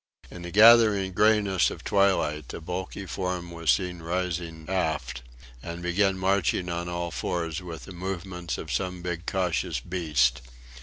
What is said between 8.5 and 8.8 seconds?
of